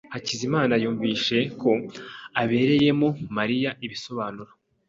[0.13, 1.69] Hakizimana yumvise ko
[2.41, 4.51] abereyemo Mariya ibisobanuro.